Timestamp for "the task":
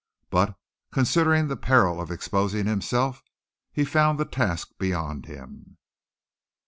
4.19-4.69